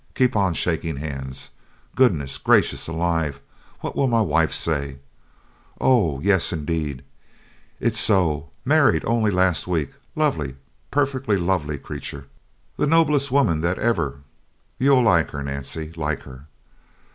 [0.15, 1.51] Keep on shaking hands!
[1.95, 3.39] Goodness gracious alive.
[3.81, 4.97] What will my wife say?
[5.79, 7.03] Oh yes indeed,
[7.79, 8.49] it's so!
[8.65, 10.55] married only last week lovely,
[10.89, 12.25] perfectly lovely creature,
[12.77, 14.21] the noblest woman that ever
[14.79, 15.93] you'll like her, Nancy!
[15.95, 16.47] Like her?